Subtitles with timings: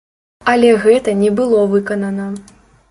[0.53, 2.27] Але гэта не было выканана.